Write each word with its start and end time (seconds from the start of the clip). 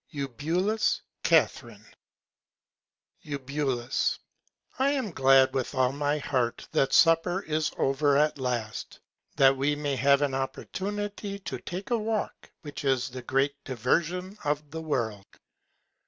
EUBULUS, 0.09 1.03
CATHERINE. 1.21 1.85
Eub. 3.23 4.17
I 4.79 4.89
am 4.89 5.11
glad 5.11 5.53
with 5.53 5.75
all 5.75 5.91
my 5.91 6.17
Heart, 6.17 6.67
that 6.71 6.91
Supper 6.91 7.43
is 7.43 7.71
over 7.77 8.17
at 8.17 8.39
last, 8.39 8.99
that 9.35 9.55
we 9.55 9.75
may 9.75 9.95
have 9.97 10.23
an 10.23 10.33
Opportunity 10.33 11.37
to 11.41 11.59
take 11.59 11.91
a 11.91 11.99
Walk, 11.99 12.49
which 12.63 12.83
is 12.83 13.09
the 13.09 13.21
greatest 13.21 13.63
Diversion 13.63 14.39
in 14.43 14.57
the 14.71 14.81
World. 14.81 15.27